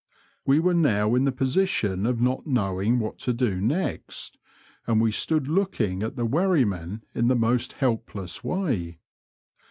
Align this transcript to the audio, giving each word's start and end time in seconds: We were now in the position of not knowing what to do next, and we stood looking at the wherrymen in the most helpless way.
We 0.47 0.59
were 0.59 0.73
now 0.73 1.13
in 1.13 1.25
the 1.25 1.31
position 1.31 2.07
of 2.07 2.19
not 2.19 2.47
knowing 2.47 2.97
what 2.97 3.19
to 3.19 3.33
do 3.33 3.57
next, 3.61 4.39
and 4.87 4.99
we 4.99 5.11
stood 5.11 5.47
looking 5.47 6.01
at 6.01 6.15
the 6.15 6.25
wherrymen 6.25 7.03
in 7.13 7.27
the 7.27 7.35
most 7.35 7.73
helpless 7.73 8.43
way. 8.43 8.97